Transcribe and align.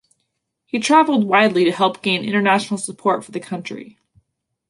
He 0.65 0.79
traveled 0.79 1.25
widely 1.27 1.63
to 1.63 1.71
help 1.71 2.01
gain 2.01 2.23
international 2.23 2.79
support 2.79 3.23
for 3.23 3.29
the 3.31 3.39
country. 3.39 3.99